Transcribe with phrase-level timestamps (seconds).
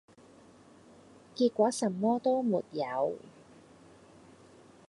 [1.35, 3.19] 結果什麼都沒有